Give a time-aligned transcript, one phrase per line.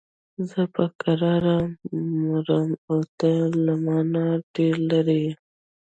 [0.49, 1.57] زه په کراره
[2.21, 3.31] مرم او ته
[3.65, 5.31] له مانه ډېر لرې یې.